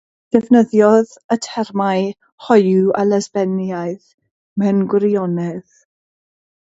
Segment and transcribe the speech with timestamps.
[0.35, 2.07] Defnyddiodd y termau
[2.47, 4.09] hoyw a lesbiaidd
[4.63, 5.77] mewn gwirionedd.